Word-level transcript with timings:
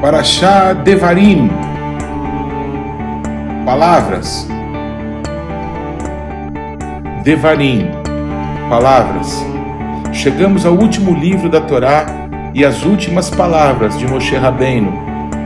Parashá 0.00 0.72
Devarim. 0.72 1.50
Palavras. 3.66 4.48
Devarim. 7.22 7.90
Palavras. 8.70 9.44
Chegamos 10.10 10.64
ao 10.64 10.72
último 10.72 11.12
livro 11.12 11.50
da 11.50 11.60
Torá 11.60 12.06
e 12.54 12.64
às 12.64 12.82
últimas 12.82 13.28
palavras 13.28 13.98
de 13.98 14.08
Moshe 14.08 14.34
Rabbeinu, 14.36 14.90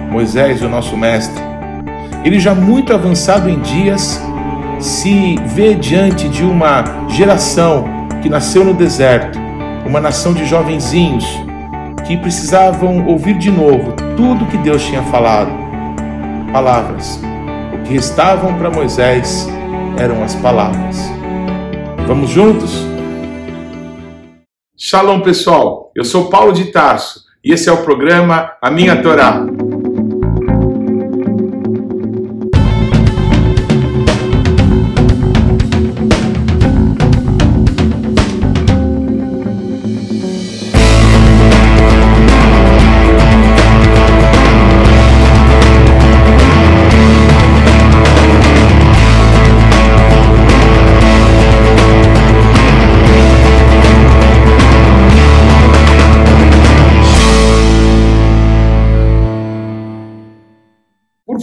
Moisés, 0.09 0.62
o 0.62 0.68
nosso 0.68 0.96
mestre. 0.96 1.43
Ele 2.25 2.39
já 2.39 2.55
muito 2.55 2.95
avançado 2.95 3.50
em 3.50 3.59
dias, 3.59 4.23
se 4.79 5.36
vê 5.46 5.75
diante 5.75 6.29
de 6.29 6.45
uma 6.45 6.84
geração 7.09 7.86
que 8.23 8.29
nasceu 8.29 8.64
no 8.64 8.73
deserto, 8.73 9.36
uma 9.84 10.00
nação 10.00 10.32
de 10.32 10.45
jovenzinhos 10.45 11.27
que 12.07 12.16
precisavam 12.16 13.05
ouvir 13.05 13.36
de 13.36 13.50
novo 13.50 14.04
tudo 14.17 14.46
que 14.46 14.57
Deus 14.59 14.83
tinha 14.85 15.03
falado. 15.05 15.51
Palavras. 16.52 17.20
O 17.73 17.83
que 17.83 17.95
restavam 17.95 18.57
para 18.59 18.71
Moisés 18.71 19.48
eram 19.98 20.23
as 20.23 20.34
palavras. 20.37 20.98
Vamos 22.07 22.30
juntos? 22.30 22.87
Shalom, 24.77 25.21
pessoal. 25.21 25.91
Eu 25.95 26.05
sou 26.05 26.29
Paulo 26.29 26.52
de 26.52 26.66
Tarso 26.66 27.24
e 27.45 27.52
esse 27.52 27.69
é 27.69 27.73
o 27.73 27.83
programa 27.85 28.52
A 28.62 28.71
Minha 28.71 29.02
Torá. 29.02 29.45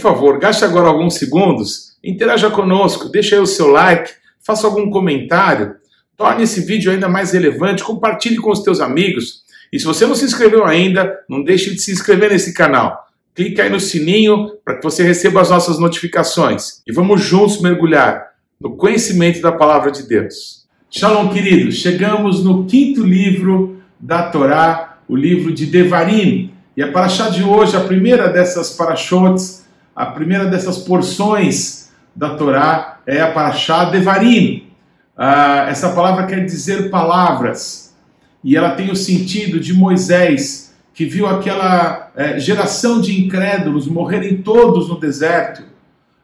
Favor, 0.02 0.38
gaste 0.38 0.64
agora 0.64 0.88
alguns 0.88 1.14
segundos, 1.14 1.96
interaja 2.02 2.50
conosco, 2.50 3.08
deixe 3.08 3.34
aí 3.34 3.40
o 3.40 3.46
seu 3.46 3.68
like, 3.68 4.10
faça 4.44 4.66
algum 4.66 4.90
comentário, 4.90 5.76
torne 6.16 6.42
esse 6.42 6.60
vídeo 6.60 6.90
ainda 6.90 7.08
mais 7.08 7.32
relevante, 7.32 7.84
compartilhe 7.84 8.36
com 8.36 8.50
os 8.50 8.62
teus 8.62 8.80
amigos. 8.80 9.42
E 9.72 9.78
se 9.78 9.86
você 9.86 10.04
não 10.04 10.14
se 10.14 10.24
inscreveu 10.24 10.66
ainda, 10.66 11.20
não 11.28 11.42
deixe 11.42 11.70
de 11.70 11.80
se 11.80 11.92
inscrever 11.92 12.30
nesse 12.30 12.52
canal. 12.52 13.06
Clique 13.34 13.60
aí 13.60 13.70
no 13.70 13.80
sininho 13.80 14.50
para 14.62 14.76
que 14.76 14.82
você 14.82 15.02
receba 15.02 15.40
as 15.40 15.48
nossas 15.48 15.78
notificações. 15.78 16.82
E 16.86 16.92
vamos 16.92 17.22
juntos 17.22 17.62
mergulhar 17.62 18.32
no 18.60 18.76
conhecimento 18.76 19.40
da 19.40 19.50
palavra 19.50 19.90
de 19.90 20.02
Deus. 20.02 20.66
Shalom, 20.90 21.30
queridos. 21.30 21.76
Chegamos 21.76 22.44
no 22.44 22.66
quinto 22.66 23.02
livro 23.02 23.80
da 23.98 24.24
Torá, 24.24 24.98
o 25.08 25.16
livro 25.16 25.50
de 25.50 25.64
Devarim. 25.64 26.52
E 26.76 26.82
a 26.82 26.92
paraxá 26.92 27.30
de 27.30 27.42
hoje, 27.42 27.76
a 27.76 27.80
primeira 27.80 28.28
dessas 28.28 28.70
parachotes, 28.76 29.61
a 29.94 30.06
primeira 30.06 30.46
dessas 30.46 30.78
porções 30.78 31.90
da 32.14 32.30
Torá 32.30 32.98
é 33.06 33.20
a 33.20 33.30
Parashá 33.30 33.84
Devarim. 33.84 34.68
Ah, 35.16 35.66
essa 35.68 35.90
palavra 35.90 36.26
quer 36.26 36.44
dizer 36.44 36.90
palavras 36.90 37.94
e 38.42 38.56
ela 38.56 38.70
tem 38.70 38.90
o 38.90 38.96
sentido 38.96 39.60
de 39.60 39.72
Moisés, 39.72 40.74
que 40.94 41.04
viu 41.04 41.26
aquela 41.26 42.10
eh, 42.16 42.38
geração 42.38 43.00
de 43.00 43.18
incrédulos 43.24 43.86
morrerem 43.86 44.38
todos 44.38 44.88
no 44.88 44.98
deserto. 44.98 45.62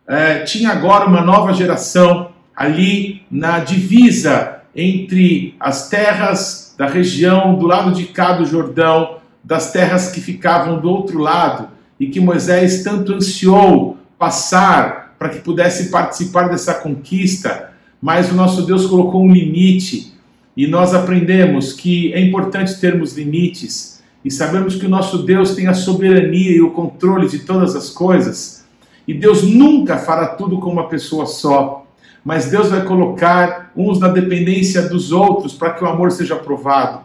Eh, 0.06 0.40
tinha 0.40 0.70
agora 0.70 1.06
uma 1.06 1.22
nova 1.22 1.52
geração 1.52 2.32
ali 2.54 3.22
na 3.30 3.60
divisa 3.60 4.62
entre 4.74 5.54
as 5.60 5.88
terras 5.88 6.74
da 6.76 6.86
região 6.86 7.54
do 7.54 7.66
lado 7.66 7.92
de 7.92 8.06
cá 8.06 8.32
do 8.32 8.44
Jordão, 8.44 9.18
das 9.42 9.70
terras 9.72 10.10
que 10.10 10.20
ficavam 10.20 10.80
do 10.80 10.90
outro 10.90 11.18
lado 11.18 11.68
e 11.98 12.06
que 12.08 12.20
Moisés 12.20 12.82
tanto 12.82 13.12
ansiou 13.12 13.96
passar 14.18 15.14
para 15.18 15.30
que 15.30 15.40
pudesse 15.40 15.90
participar 15.90 16.48
dessa 16.48 16.74
conquista, 16.74 17.70
mas 18.00 18.30
o 18.30 18.34
nosso 18.34 18.62
Deus 18.62 18.86
colocou 18.86 19.22
um 19.22 19.32
limite 19.32 20.12
e 20.56 20.66
nós 20.66 20.94
aprendemos 20.94 21.72
que 21.72 22.12
é 22.12 22.20
importante 22.20 22.80
termos 22.80 23.16
limites 23.16 24.02
e 24.24 24.30
sabemos 24.30 24.76
que 24.76 24.86
o 24.86 24.88
nosso 24.88 25.18
Deus 25.18 25.54
tem 25.54 25.66
a 25.66 25.74
soberania 25.74 26.50
e 26.50 26.60
o 26.60 26.70
controle 26.70 27.28
de 27.28 27.40
todas 27.40 27.74
as 27.74 27.90
coisas. 27.90 28.64
E 29.06 29.14
Deus 29.14 29.42
nunca 29.42 29.96
fará 29.96 30.26
tudo 30.26 30.58
com 30.58 30.70
uma 30.70 30.88
pessoa 30.88 31.26
só, 31.26 31.86
mas 32.24 32.50
Deus 32.50 32.68
vai 32.68 32.84
colocar 32.84 33.72
uns 33.76 33.98
na 33.98 34.08
dependência 34.08 34.82
dos 34.82 35.12
outros 35.12 35.54
para 35.54 35.70
que 35.70 35.82
o 35.82 35.86
amor 35.86 36.10
seja 36.10 36.36
provado. 36.36 37.00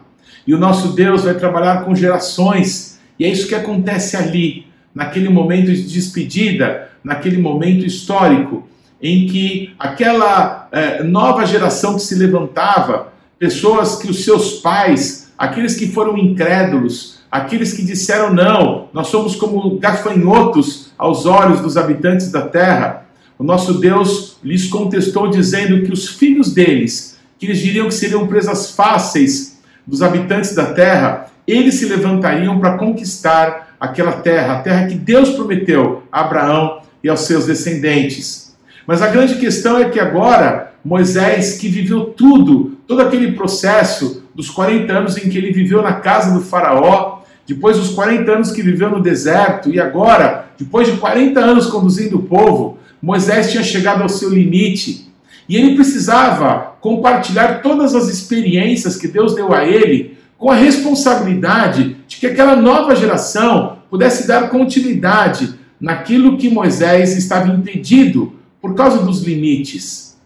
E 0.46 0.54
o 0.54 0.58
nosso 0.58 0.88
Deus 0.88 1.22
vai 1.24 1.34
trabalhar 1.34 1.84
com 1.84 1.94
gerações, 1.94 3.00
e 3.18 3.24
é 3.24 3.28
isso 3.28 3.48
que 3.48 3.54
acontece 3.54 4.16
ali 4.16 4.63
naquele 4.94 5.28
momento 5.28 5.66
de 5.66 5.82
despedida, 5.82 6.90
naquele 7.02 7.38
momento 7.38 7.84
histórico, 7.84 8.68
em 9.02 9.26
que 9.26 9.74
aquela 9.78 10.68
é, 10.72 11.02
nova 11.02 11.44
geração 11.44 11.94
que 11.94 12.02
se 12.02 12.14
levantava, 12.14 13.12
pessoas 13.38 13.96
que 13.96 14.08
os 14.08 14.24
seus 14.24 14.60
pais, 14.60 15.32
aqueles 15.36 15.74
que 15.74 15.88
foram 15.88 16.16
incrédulos, 16.16 17.18
aqueles 17.30 17.72
que 17.72 17.82
disseram 17.82 18.32
não, 18.32 18.88
nós 18.92 19.08
somos 19.08 19.34
como 19.34 19.78
gafanhotos 19.78 20.92
aos 20.96 21.26
olhos 21.26 21.60
dos 21.60 21.76
habitantes 21.76 22.30
da 22.30 22.42
terra, 22.42 23.04
o 23.36 23.42
nosso 23.42 23.74
Deus 23.74 24.36
lhes 24.42 24.68
contestou 24.68 25.28
dizendo 25.28 25.84
que 25.84 25.92
os 25.92 26.08
filhos 26.08 26.54
deles, 26.54 27.18
que 27.38 27.46
eles 27.46 27.58
diriam 27.58 27.88
que 27.88 27.94
seriam 27.94 28.26
presas 28.28 28.70
fáceis 28.70 29.60
dos 29.84 30.00
habitantes 30.00 30.54
da 30.54 30.66
terra, 30.66 31.26
eles 31.46 31.74
se 31.74 31.86
levantariam 31.86 32.58
para 32.58 32.78
conquistar 32.78 33.63
aquela 33.84 34.12
terra, 34.12 34.54
a 34.54 34.60
terra 34.60 34.86
que 34.86 34.94
Deus 34.94 35.30
prometeu 35.30 36.02
a 36.10 36.20
Abraão 36.20 36.80
e 37.02 37.08
aos 37.08 37.20
seus 37.20 37.46
descendentes. 37.46 38.54
Mas 38.86 39.00
a 39.00 39.08
grande 39.08 39.36
questão 39.36 39.78
é 39.78 39.88
que 39.88 39.98
agora 39.98 40.72
Moisés, 40.84 41.56
que 41.56 41.68
viveu 41.68 42.06
tudo, 42.06 42.76
todo 42.86 43.00
aquele 43.00 43.32
processo 43.32 44.24
dos 44.34 44.50
40 44.50 44.92
anos 44.92 45.16
em 45.16 45.30
que 45.30 45.38
ele 45.38 45.52
viveu 45.52 45.80
na 45.80 45.94
casa 45.94 46.34
do 46.34 46.44
Faraó, 46.44 47.22
depois 47.46 47.78
dos 47.78 47.90
40 47.90 48.30
anos 48.30 48.50
que 48.52 48.62
viveu 48.62 48.90
no 48.90 49.00
deserto, 49.00 49.70
e 49.70 49.80
agora, 49.80 50.46
depois 50.58 50.86
de 50.86 50.98
40 50.98 51.40
anos 51.40 51.66
conduzindo 51.66 52.18
o 52.18 52.22
povo, 52.22 52.78
Moisés 53.00 53.50
tinha 53.50 53.62
chegado 53.62 54.02
ao 54.02 54.08
seu 54.08 54.28
limite. 54.28 55.08
E 55.48 55.56
ele 55.56 55.74
precisava 55.74 56.74
compartilhar 56.80 57.60
todas 57.62 57.94
as 57.94 58.08
experiências 58.08 58.96
que 58.96 59.08
Deus 59.08 59.34
deu 59.34 59.52
a 59.52 59.64
ele 59.64 60.13
com 60.44 60.50
a 60.50 60.56
responsabilidade 60.56 61.96
de 62.06 62.18
que 62.18 62.26
aquela 62.26 62.54
nova 62.54 62.94
geração 62.94 63.78
pudesse 63.88 64.28
dar 64.28 64.50
continuidade 64.50 65.54
naquilo 65.80 66.36
que 66.36 66.50
Moisés 66.50 67.16
estava 67.16 67.48
impedido 67.48 68.34
por 68.60 68.74
causa 68.74 68.98
dos 68.98 69.22
limites. 69.22 70.18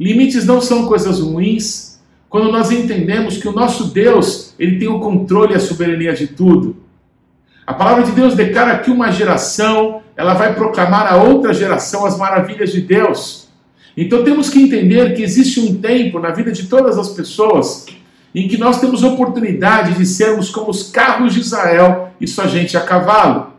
Limites 0.00 0.44
não 0.44 0.60
são 0.60 0.88
coisas 0.88 1.20
ruins 1.20 2.00
quando 2.28 2.50
nós 2.50 2.72
entendemos 2.72 3.36
que 3.36 3.46
o 3.46 3.52
nosso 3.52 3.92
Deus, 3.92 4.54
ele 4.58 4.76
tem 4.76 4.88
o 4.88 4.98
controle 4.98 5.52
e 5.52 5.56
a 5.56 5.60
soberania 5.60 6.14
de 6.14 6.26
tudo. 6.26 6.78
A 7.64 7.72
palavra 7.72 8.02
de 8.02 8.10
Deus 8.10 8.34
declara 8.34 8.80
que 8.80 8.90
uma 8.90 9.12
geração, 9.12 10.02
ela 10.16 10.34
vai 10.34 10.52
proclamar 10.56 11.06
a 11.06 11.22
outra 11.22 11.54
geração 11.54 12.04
as 12.04 12.18
maravilhas 12.18 12.72
de 12.72 12.80
Deus. 12.80 13.46
Então 13.96 14.24
temos 14.24 14.50
que 14.50 14.60
entender 14.60 15.14
que 15.14 15.22
existe 15.22 15.60
um 15.60 15.76
tempo 15.76 16.18
na 16.18 16.30
vida 16.30 16.50
de 16.50 16.66
todas 16.66 16.98
as 16.98 17.10
pessoas 17.10 17.86
em 18.34 18.48
que 18.48 18.58
nós 18.58 18.80
temos 18.80 19.02
oportunidade 19.02 19.94
de 19.94 20.04
sermos 20.04 20.50
como 20.50 20.70
os 20.70 20.90
carros 20.90 21.32
de 21.34 21.40
Israel 21.40 22.10
e 22.20 22.26
sua 22.26 22.48
gente 22.48 22.76
a 22.76 22.80
cavalo. 22.80 23.54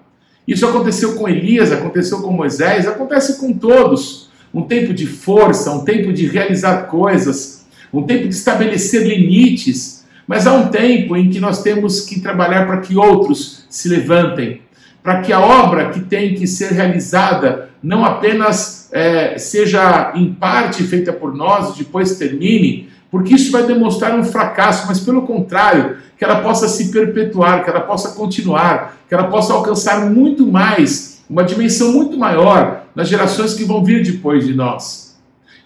Isso 0.48 0.66
aconteceu 0.68 1.16
com 1.16 1.30
Elias, 1.30 1.72
aconteceu 1.72 2.22
com 2.22 2.32
Moisés, 2.32 2.88
acontece 2.88 3.40
com 3.40 3.54
todos. 3.54 4.30
Um 4.54 4.64
tempo 4.64 4.94
de 4.94 5.08
força, 5.08 5.72
um 5.72 5.84
tempo 5.84 6.14
de 6.14 6.28
realizar 6.28 6.88
coisas, 6.88 7.66
um 7.92 8.04
tempo 8.04 8.28
de 8.28 8.36
estabelecer 8.36 9.06
limites, 9.06 10.06
mas 10.28 10.48
há 10.48 10.54
um 10.54 10.68
tempo 10.68 11.16
em 11.16 11.30
que 11.30 11.40
nós 11.40 11.62
temos 11.62 12.02
que 12.02 12.20
trabalhar 12.20 12.66
para 12.66 12.78
que 12.78 12.96
outros 12.96 13.66
se 13.70 13.90
levantem, 13.90 14.62
para 15.04 15.22
que 15.22 15.32
a 15.32 15.40
obra 15.40 15.90
que 15.90 16.00
tem 16.02 16.36
que 16.36 16.48
ser 16.48 16.72
realizada 16.72 17.70
não 17.82 18.04
apenas 18.04 18.85
é, 18.96 19.38
seja 19.38 20.14
em 20.16 20.34
parte 20.34 20.82
feita 20.84 21.12
por 21.12 21.36
nós 21.36 21.76
depois 21.76 22.18
termine, 22.18 22.88
porque 23.12 23.36
isso 23.36 23.52
vai 23.52 23.64
demonstrar 23.64 24.18
um 24.18 24.24
fracasso, 24.24 24.88
mas 24.88 25.02
pelo 25.02 25.24
contrário, 25.24 25.98
que 26.18 26.24
ela 26.24 26.40
possa 26.40 26.70
se 26.70 26.94
perpetuar, 26.94 27.66
que 27.66 27.70
ela 27.70 27.82
possa 27.82 28.16
continuar, 28.16 28.98
que 29.10 29.14
ela 29.14 29.26
possa 29.26 29.52
alcançar 29.52 30.10
muito 30.10 30.48
mais, 30.48 31.22
uma 31.30 31.44
dimensão 31.44 31.92
muito 31.92 32.18
maior 32.18 32.86
nas 32.96 33.10
gerações 33.10 33.54
que 33.54 33.66
vão 33.66 33.84
vir 33.84 34.02
depois 34.02 34.48
de 34.48 34.54
nós. 34.54 35.18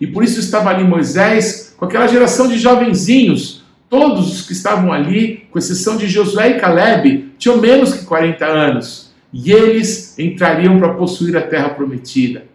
E 0.02 0.08
por 0.08 0.24
isso 0.24 0.40
estava 0.40 0.72
ali 0.72 0.84
Moisés, 0.84 1.76
com 1.78 1.86
aquela 1.86 2.08
geração 2.08 2.48
de 2.48 2.58
jovenzinhos, 2.58 3.64
todos 3.88 4.34
os 4.34 4.42
que 4.48 4.54
estavam 4.54 4.92
ali, 4.92 5.46
com 5.52 5.60
exceção 5.60 5.98
de 5.98 6.08
Josué 6.08 6.58
e 6.58 6.60
Caleb, 6.60 7.32
tinham 7.38 7.58
menos 7.58 7.94
que 7.94 8.06
40 8.06 8.44
anos. 8.44 9.08
e 9.32 9.52
eles 9.52 10.18
entrariam 10.18 10.80
para 10.80 10.96
possuir 10.96 11.38
a 11.38 11.42
terra 11.42 11.70
prometida. 11.70 12.49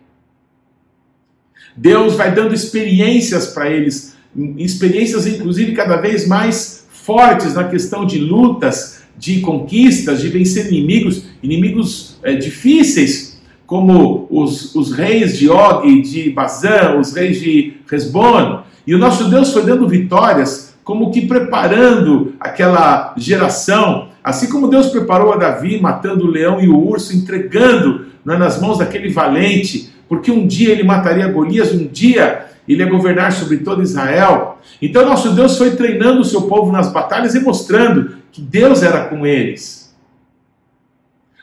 Deus 1.77 2.15
vai 2.15 2.35
dando 2.35 2.55
experiências 2.55 3.49
para 3.49 3.71
eles, 3.71 4.15
experiências 4.59 5.27
inclusive 5.27 5.73
cada 5.73 5.97
vez 5.97 6.27
mais 6.27 6.87
fortes 6.91 7.55
na 7.55 7.65
questão 7.65 8.07
de 8.07 8.19
lutas, 8.19 9.03
de 9.17 9.41
conquistas, 9.41 10.21
de 10.21 10.29
vencer 10.29 10.73
inimigos, 10.73 11.25
inimigos 11.43 12.19
é, 12.23 12.35
difíceis, 12.35 13.41
como 13.67 14.27
os, 14.31 14.75
os 14.75 14.93
reis 14.93 15.39
de 15.39 15.49
Og, 15.49 16.03
de 16.03 16.31
Bazã, 16.31 16.99
os 16.99 17.15
reis 17.15 17.41
de 17.41 17.75
Resbon. 17.87 18.63
E 18.87 18.95
o 18.95 18.99
nosso 18.99 19.31
Deus 19.31 19.53
foi 19.53 19.65
dando 19.65 19.89
vitórias, 19.89 20.75
como 20.83 21.11
que 21.11 21.27
preparando 21.27 22.35
aquela 22.39 23.15
geração, 23.17 24.09
assim 24.23 24.51
como 24.51 24.69
Deus 24.69 24.89
preparou 24.89 25.33
a 25.33 25.37
Davi, 25.37 25.81
matando 25.81 26.27
o 26.27 26.31
leão 26.31 26.61
e 26.61 26.69
o 26.69 26.77
urso, 26.77 27.17
entregando 27.17 28.07
né, 28.25 28.37
nas 28.37 28.61
mãos 28.61 28.79
daquele 28.79 29.09
valente, 29.09 29.94
porque 30.09 30.31
um 30.31 30.47
dia 30.47 30.73
ele 30.73 30.83
mataria 30.83 31.29
Golias, 31.29 31.73
um 31.73 31.87
dia 31.87 32.47
ele 32.67 32.83
ia 32.83 32.91
governar 32.91 33.33
sobre 33.33 33.59
todo 33.59 33.83
Israel. 33.83 34.59
Então 34.81 35.05
nosso 35.05 35.33
Deus 35.33 35.57
foi 35.59 35.77
treinando 35.77 36.21
o 36.21 36.25
seu 36.25 36.43
povo 36.43 36.73
nas 36.73 36.93
batalhas 36.93 37.35
e 37.35 37.41
mostrando 37.41 38.17
que 38.33 38.41
Deus 38.41 38.83
era 38.83 39.05
com 39.05 39.27
eles. 39.27 39.95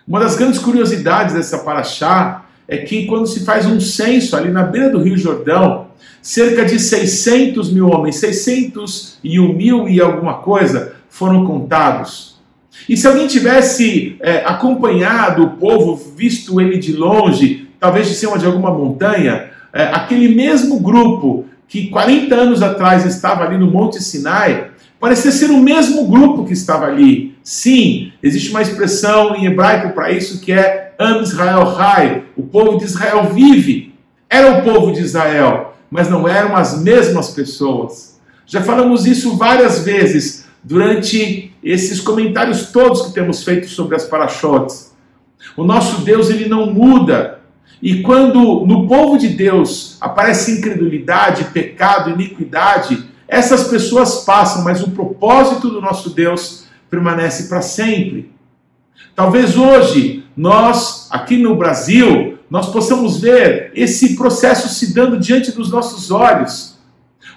Uma 0.07 0.19
das 0.19 0.35
grandes 0.35 0.59
curiosidades 0.59 1.35
dessa 1.35 1.59
paraxá 1.59 2.45
é 2.67 2.77
que 2.77 3.05
quando 3.05 3.27
se 3.27 3.45
faz 3.45 3.65
um 3.65 3.79
censo 3.79 4.35
ali 4.35 4.49
na 4.49 4.63
beira 4.63 4.89
do 4.89 5.01
Rio 5.01 5.17
Jordão, 5.17 5.87
cerca 6.21 6.65
de 6.65 6.79
600 6.79 7.71
mil 7.71 7.89
homens, 7.89 8.17
601 8.17 9.53
mil 9.53 9.87
e 9.87 9.99
alguma 9.99 10.35
coisa 10.35 10.95
foram 11.09 11.45
contados. 11.45 12.39
E 12.87 12.95
se 12.95 13.07
alguém 13.07 13.27
tivesse 13.27 14.15
é, 14.21 14.37
acompanhado 14.45 15.43
o 15.43 15.49
povo, 15.51 15.95
visto 16.15 16.59
ele 16.59 16.77
de 16.77 16.93
longe, 16.93 17.69
talvez 17.81 18.07
de 18.07 18.13
cima 18.13 18.37
de 18.37 18.45
alguma 18.45 18.69
montanha, 18.69 19.49
é, 19.73 19.85
aquele 19.85 20.35
mesmo 20.35 20.79
grupo 20.79 21.45
que 21.67 21.87
40 21.87 22.35
anos 22.35 22.61
atrás 22.61 23.07
estava 23.07 23.43
ali 23.43 23.57
no 23.57 23.71
Monte 23.71 24.01
Sinai, 24.03 24.69
parecia 24.99 25.31
ser 25.31 25.49
o 25.49 25.57
mesmo 25.57 26.07
grupo 26.07 26.45
que 26.45 26.53
estava 26.53 26.85
ali. 26.85 27.35
Sim, 27.43 28.13
existe 28.21 28.51
uma 28.51 28.61
expressão 28.61 29.35
em 29.35 29.47
hebraico 29.47 29.95
para 29.95 30.11
isso 30.11 30.39
que 30.41 30.51
é 30.51 30.93
Am 30.99 31.23
Israel 31.23 31.75
Hai, 31.75 32.25
o 32.37 32.43
povo 32.43 32.77
de 32.77 32.83
Israel 32.85 33.31
vive. 33.33 33.95
Era 34.29 34.59
o 34.59 34.61
povo 34.61 34.91
de 34.91 35.01
Israel, 35.01 35.73
mas 35.89 36.07
não 36.07 36.27
eram 36.27 36.55
as 36.55 36.79
mesmas 36.83 37.31
pessoas. 37.31 38.21
Já 38.45 38.61
falamos 38.61 39.07
isso 39.07 39.37
várias 39.37 39.79
vezes 39.79 40.45
durante 40.63 41.51
esses 41.63 41.99
comentários 41.99 42.67
todos 42.71 43.07
que 43.07 43.13
temos 43.13 43.43
feito 43.43 43.67
sobre 43.67 43.95
as 43.95 44.05
parachotes. 44.05 44.93
O 45.57 45.63
nosso 45.63 46.01
Deus 46.01 46.29
ele 46.29 46.47
não 46.47 46.71
muda. 46.71 47.40
E 47.81 48.01
quando 48.01 48.65
no 48.65 48.87
povo 48.87 49.17
de 49.17 49.29
Deus 49.29 49.97
aparece 49.99 50.57
incredulidade, 50.57 51.45
pecado, 51.45 52.11
iniquidade, 52.11 53.05
essas 53.27 53.67
pessoas 53.67 54.23
passam, 54.23 54.63
mas 54.63 54.81
o 54.81 54.91
propósito 54.91 55.69
do 55.69 55.81
nosso 55.81 56.09
Deus 56.09 56.65
permanece 56.89 57.47
para 57.47 57.61
sempre. 57.61 58.31
Talvez 59.15 59.57
hoje 59.57 60.25
nós, 60.35 61.07
aqui 61.11 61.37
no 61.37 61.55
Brasil, 61.55 62.37
nós 62.49 62.69
possamos 62.69 63.19
ver 63.21 63.71
esse 63.73 64.15
processo 64.15 64.67
se 64.67 64.93
dando 64.93 65.17
diante 65.17 65.51
dos 65.51 65.71
nossos 65.71 66.11
olhos. 66.11 66.77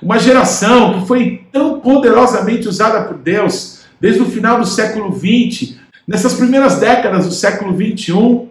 Uma 0.02 0.19
geração 0.19 1.00
que 1.00 1.06
foi 1.06 1.46
tão 1.52 1.80
poderosamente 1.80 2.69
usada 2.69 3.02
por 3.04 3.19
Deus 3.19 3.84
desde 4.00 4.20
o 4.20 4.26
final 4.26 4.58
do 4.58 4.66
século 4.66 5.14
XX, 5.14 5.76
nessas 6.06 6.34
primeiras 6.34 6.80
décadas 6.80 7.26
do 7.26 7.32
século 7.32 7.72
XXI, 7.72 8.48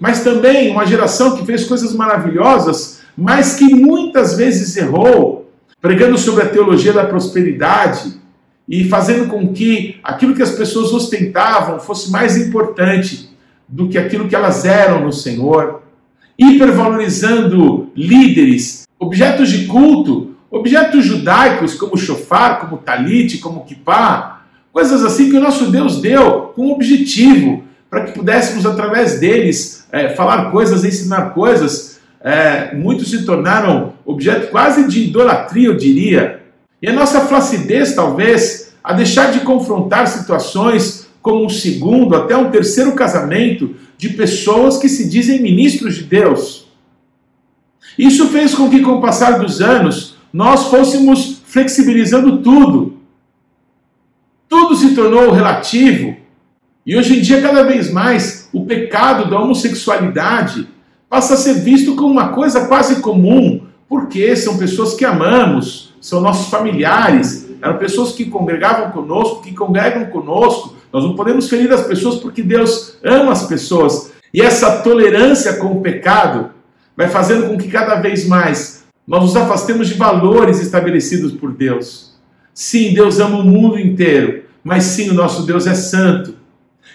mas 0.00 0.22
também 0.22 0.70
uma 0.70 0.86
geração 0.86 1.36
que 1.36 1.44
fez 1.44 1.64
coisas 1.64 1.94
maravilhosas, 1.94 3.00
mas 3.16 3.54
que 3.54 3.74
muitas 3.74 4.36
vezes 4.36 4.76
errou 4.76 5.50
pregando 5.80 6.18
sobre 6.18 6.42
a 6.42 6.48
teologia 6.48 6.92
da 6.92 7.04
prosperidade 7.04 8.14
e 8.68 8.84
fazendo 8.88 9.28
com 9.28 9.52
que 9.52 10.00
aquilo 10.02 10.34
que 10.34 10.42
as 10.42 10.50
pessoas 10.50 10.92
ostentavam 10.92 11.78
fosse 11.78 12.10
mais 12.10 12.36
importante 12.36 13.30
do 13.68 13.88
que 13.88 13.98
aquilo 13.98 14.28
que 14.28 14.34
elas 14.34 14.64
eram 14.64 15.04
no 15.04 15.12
Senhor, 15.12 15.82
hipervalorizando 16.38 17.90
líderes, 17.94 18.86
objetos 18.98 19.50
de 19.50 19.66
culto, 19.66 20.34
objetos 20.50 21.04
judaicos 21.04 21.74
como 21.74 21.96
chofar, 21.96 22.60
como 22.60 22.78
talit, 22.78 23.38
como 23.38 23.64
kippah, 23.64 24.42
coisas 24.72 25.04
assim 25.04 25.30
que 25.30 25.36
o 25.36 25.40
nosso 25.40 25.70
Deus 25.70 26.00
deu 26.00 26.52
com 26.54 26.72
objetivo, 26.72 27.64
para 27.96 28.04
que 28.04 28.12
pudéssemos 28.12 28.66
através 28.66 29.18
deles 29.18 29.86
é, 29.90 30.10
falar 30.10 30.50
coisas, 30.50 30.84
ensinar 30.84 31.30
coisas 31.30 31.98
é, 32.20 32.74
muitos 32.74 33.08
se 33.08 33.24
tornaram 33.24 33.94
objeto 34.04 34.50
quase 34.50 34.86
de 34.86 35.04
idolatria, 35.04 35.68
eu 35.68 35.76
diria. 35.76 36.42
E 36.82 36.88
a 36.88 36.92
nossa 36.92 37.22
flacidez, 37.22 37.94
talvez, 37.94 38.74
a 38.84 38.92
deixar 38.92 39.32
de 39.32 39.40
confrontar 39.40 40.06
situações 40.08 41.06
como 41.22 41.46
um 41.46 41.48
segundo, 41.48 42.14
até 42.14 42.36
um 42.36 42.50
terceiro 42.50 42.92
casamento 42.92 43.74
de 43.96 44.10
pessoas 44.10 44.76
que 44.76 44.90
se 44.90 45.08
dizem 45.08 45.40
ministros 45.40 45.94
de 45.94 46.02
Deus. 46.02 46.66
Isso 47.96 48.26
fez 48.28 48.54
com 48.54 48.68
que, 48.68 48.82
com 48.82 48.96
o 48.96 49.00
passar 49.00 49.38
dos 49.38 49.62
anos, 49.62 50.16
nós 50.30 50.66
fôssemos 50.66 51.40
flexibilizando 51.46 52.42
tudo. 52.42 52.98
Tudo 54.46 54.76
se 54.76 54.94
tornou 54.94 55.30
relativo. 55.30 56.25
E 56.86 56.96
hoje 56.96 57.18
em 57.18 57.20
dia, 57.20 57.42
cada 57.42 57.64
vez 57.64 57.90
mais, 57.90 58.48
o 58.52 58.64
pecado 58.64 59.28
da 59.28 59.40
homossexualidade 59.40 60.68
passa 61.10 61.34
a 61.34 61.36
ser 61.36 61.54
visto 61.54 61.96
como 61.96 62.12
uma 62.12 62.28
coisa 62.28 62.66
quase 62.68 63.00
comum, 63.00 63.62
porque 63.88 64.36
são 64.36 64.56
pessoas 64.56 64.94
que 64.94 65.04
amamos, 65.04 65.92
são 66.00 66.20
nossos 66.20 66.48
familiares, 66.48 67.48
eram 67.60 67.76
pessoas 67.76 68.12
que 68.12 68.26
congregavam 68.26 68.92
conosco, 68.92 69.42
que 69.42 69.52
congregam 69.52 70.06
conosco. 70.06 70.76
Nós 70.92 71.02
não 71.02 71.16
podemos 71.16 71.48
ferir 71.48 71.72
as 71.72 71.84
pessoas 71.84 72.20
porque 72.20 72.40
Deus 72.40 72.96
ama 73.02 73.32
as 73.32 73.48
pessoas. 73.48 74.12
E 74.32 74.40
essa 74.40 74.82
tolerância 74.82 75.54
com 75.54 75.72
o 75.72 75.80
pecado 75.80 76.50
vai 76.96 77.08
fazendo 77.08 77.48
com 77.48 77.58
que 77.58 77.66
cada 77.66 77.96
vez 77.96 78.28
mais 78.28 78.84
nós 79.04 79.22
nos 79.22 79.36
afastemos 79.36 79.88
de 79.88 79.94
valores 79.94 80.60
estabelecidos 80.60 81.32
por 81.32 81.52
Deus. 81.52 82.14
Sim, 82.54 82.94
Deus 82.94 83.18
ama 83.18 83.38
o 83.38 83.44
mundo 83.44 83.76
inteiro, 83.76 84.44
mas 84.62 84.84
sim, 84.84 85.10
o 85.10 85.14
nosso 85.14 85.44
Deus 85.44 85.66
é 85.66 85.74
santo. 85.74 86.45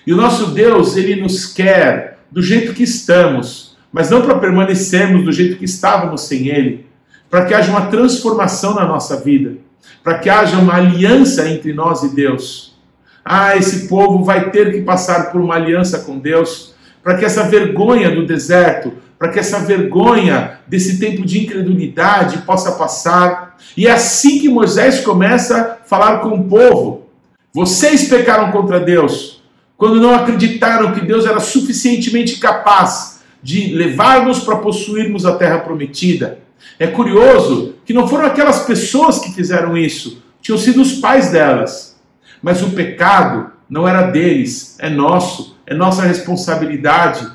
E 0.05 0.13
o 0.13 0.17
nosso 0.17 0.47
Deus, 0.47 0.95
ele 0.95 1.21
nos 1.21 1.45
quer 1.45 2.19
do 2.31 2.41
jeito 2.41 2.73
que 2.73 2.83
estamos 2.83 3.71
mas 3.91 4.09
não 4.09 4.21
para 4.21 4.37
permanecermos 4.37 5.25
do 5.25 5.31
jeito 5.31 5.57
que 5.57 5.65
estávamos 5.65 6.21
sem 6.21 6.47
Ele, 6.47 6.85
para 7.29 7.45
que 7.45 7.53
haja 7.53 7.71
uma 7.71 7.87
transformação 7.87 8.73
na 8.73 8.85
nossa 8.85 9.17
vida, 9.17 9.55
para 10.03 10.17
que 10.17 10.29
haja 10.29 10.57
uma 10.57 10.75
aliança 10.75 11.49
entre 11.49 11.73
nós 11.73 12.03
e 12.03 12.15
Deus. 12.15 12.75
Ah, 13.23 13.55
esse 13.55 13.87
povo 13.87 14.23
vai 14.23 14.49
ter 14.49 14.71
que 14.71 14.81
passar 14.81 15.31
por 15.31 15.41
uma 15.41 15.55
aliança 15.55 15.99
com 15.99 16.17
Deus, 16.17 16.73
para 17.03 17.17
que 17.17 17.25
essa 17.25 17.43
vergonha 17.43 18.13
do 18.13 18.25
deserto, 18.25 18.93
para 19.19 19.29
que 19.29 19.39
essa 19.39 19.59
vergonha 19.59 20.59
desse 20.67 20.99
tempo 20.99 21.23
de 21.25 21.43
incredulidade 21.43 22.39
possa 22.39 22.71
passar. 22.71 23.57
E 23.77 23.87
é 23.87 23.91
assim 23.91 24.39
que 24.39 24.49
Moisés 24.49 25.01
começa 25.01 25.79
a 25.83 25.87
falar 25.87 26.19
com 26.19 26.29
o 26.29 26.43
povo. 26.45 27.07
Vocês 27.53 28.07
pecaram 28.07 28.51
contra 28.51 28.79
Deus 28.79 29.40
quando 29.81 29.99
não 29.99 30.13
acreditaram 30.13 30.91
que 30.91 31.03
Deus 31.03 31.25
era 31.25 31.39
suficientemente 31.39 32.37
capaz 32.37 33.23
de 33.41 33.73
levar-nos 33.73 34.41
para 34.41 34.57
possuirmos 34.57 35.25
a 35.25 35.35
terra 35.35 35.57
prometida. 35.57 36.37
É 36.77 36.85
curioso 36.85 37.73
que 37.83 37.91
não 37.91 38.07
foram 38.07 38.27
aquelas 38.27 38.59
pessoas 38.59 39.17
que 39.17 39.33
fizeram 39.33 39.75
isso, 39.75 40.21
tinham 40.39 40.59
sido 40.59 40.83
os 40.83 40.93
pais 40.99 41.31
delas. 41.31 41.99
Mas 42.43 42.61
o 42.61 42.69
pecado 42.69 43.53
não 43.67 43.87
era 43.87 44.03
deles, 44.03 44.77
é 44.77 44.87
nosso, 44.87 45.57
é 45.65 45.73
nossa 45.73 46.03
responsabilidade. 46.03 47.27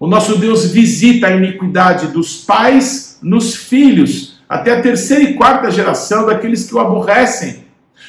O 0.00 0.06
nosso 0.06 0.38
Deus 0.38 0.64
visita 0.64 1.26
a 1.26 1.36
iniquidade 1.36 2.06
dos 2.06 2.34
pais 2.34 3.18
nos 3.22 3.54
filhos, 3.54 4.40
até 4.48 4.72
a 4.72 4.80
terceira 4.80 5.24
e 5.24 5.34
quarta 5.34 5.70
geração 5.70 6.24
daqueles 6.24 6.66
que 6.66 6.74
o 6.74 6.80
aborrecem. 6.80 7.66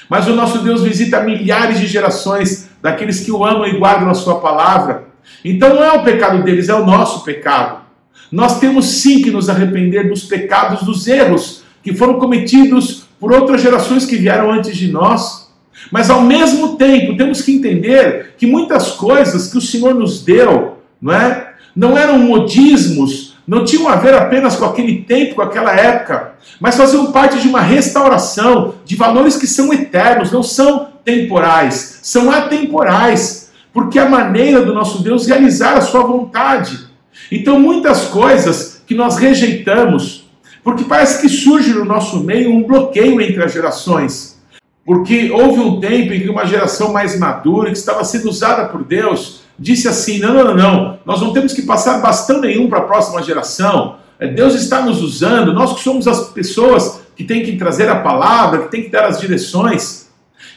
Mas 0.07 0.27
o 0.27 0.33
nosso 0.33 0.59
Deus 0.59 0.81
visita 0.81 1.21
milhares 1.21 1.77
de 1.77 1.87
gerações 1.87 2.62
daqueles 2.83 3.21
que 3.21 3.31
o 3.31 3.45
amam 3.45 3.65
e 3.65 3.77
guardam 3.77 4.09
a 4.09 4.13
sua 4.13 4.41
palavra. 4.41 5.05
Então 5.43 5.73
não 5.73 5.83
é 5.83 5.93
o 5.93 6.03
pecado 6.03 6.43
deles, 6.43 6.67
é 6.67 6.75
o 6.75 6.85
nosso 6.85 7.23
pecado. 7.23 7.81
Nós 8.29 8.59
temos 8.59 8.85
sim 9.01 9.21
que 9.21 9.31
nos 9.31 9.49
arrepender 9.49 10.09
dos 10.09 10.25
pecados, 10.25 10.83
dos 10.83 11.07
erros 11.07 11.63
que 11.81 11.95
foram 11.95 12.19
cometidos 12.19 13.05
por 13.19 13.31
outras 13.31 13.61
gerações 13.61 14.05
que 14.05 14.17
vieram 14.17 14.51
antes 14.51 14.75
de 14.75 14.91
nós. 14.91 15.49
Mas 15.91 16.09
ao 16.09 16.21
mesmo 16.21 16.75
tempo, 16.75 17.15
temos 17.15 17.41
que 17.41 17.53
entender 17.53 18.35
que 18.37 18.45
muitas 18.45 18.91
coisas 18.91 19.49
que 19.49 19.57
o 19.57 19.61
Senhor 19.61 19.95
nos 19.95 20.21
deu, 20.21 20.79
não 21.01 21.13
é? 21.13 21.53
Não 21.73 21.97
eram 21.97 22.19
modismos, 22.19 23.32
não 23.47 23.65
tinham 23.65 23.89
a 23.89 23.95
ver 23.95 24.13
apenas 24.13 24.55
com 24.55 24.65
aquele 24.65 25.01
tempo, 25.01 25.35
com 25.35 25.41
aquela 25.41 25.71
época, 25.73 26.33
mas 26.59 26.75
faziam 26.75 27.11
parte 27.11 27.39
de 27.39 27.47
uma 27.47 27.61
restauração 27.61 28.75
de 28.85 28.95
valores 28.95 29.35
que 29.35 29.47
são 29.47 29.73
eternos, 29.73 30.31
não 30.31 30.43
são 30.43 30.87
temporais, 31.03 31.99
são 32.01 32.31
atemporais. 32.31 33.51
porque 33.73 33.97
é 33.97 34.03
a 34.03 34.09
maneira 34.09 34.63
do 34.63 34.71
nosso 34.71 35.01
Deus 35.01 35.25
realizar 35.25 35.75
a 35.75 35.81
sua 35.81 36.03
vontade. 36.03 36.87
Então, 37.31 37.59
muitas 37.59 38.05
coisas 38.05 38.83
que 38.85 38.93
nós 38.93 39.17
rejeitamos, 39.17 40.29
porque 40.63 40.83
parece 40.83 41.19
que 41.19 41.27
surge 41.27 41.73
no 41.73 41.83
nosso 41.83 42.23
meio 42.23 42.51
um 42.51 42.61
bloqueio 42.61 43.19
entre 43.19 43.43
as 43.43 43.51
gerações. 43.51 44.39
Porque 44.85 45.31
houve 45.31 45.59
um 45.59 45.79
tempo 45.79 46.13
em 46.13 46.21
que 46.21 46.29
uma 46.29 46.45
geração 46.45 46.93
mais 46.93 47.17
madura, 47.17 47.71
que 47.71 47.77
estava 47.77 48.03
sendo 48.03 48.29
usada 48.29 48.65
por 48.65 48.83
Deus, 48.83 49.42
disse 49.63 49.87
assim: 49.87 50.19
não, 50.19 50.33
não, 50.33 50.43
não, 50.43 50.55
não, 50.55 50.99
nós 51.05 51.21
não 51.21 51.31
temos 51.31 51.53
que 51.53 51.61
passar 51.61 52.01
bastão 52.01 52.41
nenhum 52.41 52.69
para 52.69 52.79
a 52.79 52.83
próxima 52.83 53.23
geração. 53.23 53.95
É, 54.19 54.27
Deus 54.27 54.53
está 54.55 54.81
nos 54.81 55.01
usando, 55.01 55.53
nós 55.53 55.73
que 55.73 55.81
somos 55.81 56.07
as 56.07 56.29
pessoas 56.29 57.01
que 57.15 57.23
têm 57.23 57.43
que 57.43 57.55
trazer 57.55 57.89
a 57.89 57.95
palavra, 57.95 58.63
que 58.63 58.71
têm 58.71 58.83
que 58.83 58.89
dar 58.89 59.05
as 59.05 59.19
direções. 59.19 60.03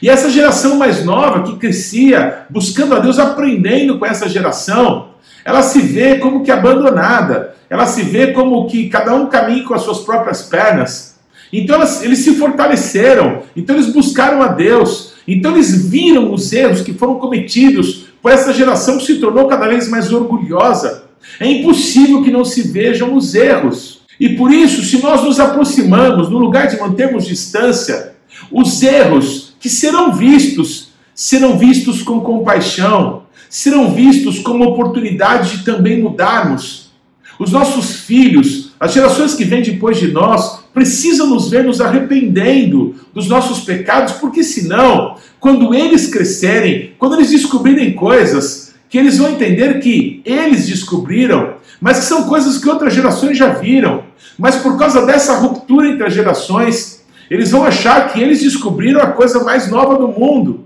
E 0.01 0.09
essa 0.09 0.29
geração 0.29 0.75
mais 0.75 1.03
nova 1.03 1.43
que 1.43 1.55
crescia 1.55 2.45
buscando 2.49 2.95
a 2.95 2.99
Deus, 2.99 3.17
aprendendo 3.17 3.97
com 3.97 4.05
essa 4.05 4.29
geração, 4.29 5.09
ela 5.43 5.63
se 5.63 5.79
vê 5.79 6.17
como 6.17 6.43
que 6.43 6.51
abandonada, 6.51 7.55
ela 7.69 7.85
se 7.85 8.03
vê 8.03 8.27
como 8.33 8.67
que 8.67 8.89
cada 8.89 9.15
um 9.15 9.27
caminha 9.27 9.63
com 9.63 9.73
as 9.73 9.81
suas 9.81 9.99
próprias 9.99 10.43
pernas. 10.43 11.17
Então 11.51 11.77
elas, 11.77 12.03
eles 12.03 12.19
se 12.19 12.35
fortaleceram, 12.35 13.43
então 13.55 13.75
eles 13.75 13.91
buscaram 13.91 14.41
a 14.43 14.49
Deus, 14.49 15.13
então 15.27 15.53
eles 15.53 15.89
viram 15.89 16.33
os 16.33 16.51
erros 16.51 16.81
que 16.81 16.93
foram 16.93 17.15
cometidos 17.15 18.06
por 18.21 18.31
essa 18.31 18.53
geração 18.53 18.97
que 18.97 19.05
se 19.05 19.15
tornou 19.15 19.47
cada 19.47 19.67
vez 19.67 19.89
mais 19.89 20.11
orgulhosa. 20.11 21.05
É 21.39 21.45
impossível 21.45 22.23
que 22.23 22.31
não 22.31 22.45
se 22.45 22.63
vejam 22.63 23.15
os 23.15 23.35
erros. 23.35 24.01
E 24.19 24.29
por 24.29 24.51
isso, 24.51 24.83
se 24.83 25.01
nós 25.01 25.23
nos 25.23 25.39
aproximamos, 25.39 26.29
no 26.29 26.37
lugar 26.37 26.67
de 26.67 26.79
mantermos 26.79 27.25
distância, 27.25 28.15
os 28.51 28.81
erros 28.81 29.53
que 29.59 29.69
serão 29.69 30.13
vistos, 30.13 30.89
serão 31.13 31.57
vistos 31.57 32.01
com 32.01 32.21
compaixão, 32.21 33.23
serão 33.49 33.91
vistos 33.93 34.39
como 34.39 34.63
oportunidade 34.63 35.57
de 35.57 35.63
também 35.63 36.01
mudarmos. 36.01 36.91
Os 37.39 37.51
nossos 37.51 37.97
filhos, 37.97 38.71
as 38.79 38.93
gerações 38.93 39.35
que 39.35 39.43
vêm 39.43 39.61
depois 39.61 39.99
de 39.99 40.07
nós, 40.07 40.56
precisam 40.77 41.25
nos 41.25 41.49
ver 41.49 41.63
nos 41.63 41.81
arrependendo 41.81 42.93
dos 43.11 43.27
nossos 43.27 43.61
pecados, 43.61 44.13
porque 44.13 44.43
senão, 44.43 45.15
quando 45.39 45.73
eles 45.73 46.05
crescerem, 46.05 46.93
quando 46.99 47.15
eles 47.15 47.31
descobrirem 47.31 47.93
coisas, 47.93 48.75
que 48.87 48.95
eles 48.95 49.17
vão 49.17 49.31
entender 49.31 49.79
que 49.79 50.21
eles 50.23 50.67
descobriram, 50.67 51.55
mas 51.81 51.97
que 51.97 52.05
são 52.05 52.25
coisas 52.25 52.59
que 52.59 52.69
outras 52.69 52.93
gerações 52.93 53.35
já 53.35 53.49
viram. 53.53 54.03
Mas 54.37 54.57
por 54.57 54.77
causa 54.77 55.03
dessa 55.03 55.39
ruptura 55.39 55.89
entre 55.89 56.05
as 56.05 56.13
gerações, 56.13 57.03
eles 57.27 57.49
vão 57.49 57.63
achar 57.63 58.13
que 58.13 58.21
eles 58.21 58.41
descobriram 58.41 59.01
a 59.01 59.07
coisa 59.07 59.43
mais 59.43 59.71
nova 59.71 59.97
do 59.97 60.07
mundo, 60.09 60.65